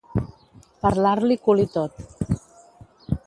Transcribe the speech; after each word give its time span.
Parlar-li 0.85 1.37
cul 1.45 1.63
i 1.65 1.67
tot. 1.75 2.01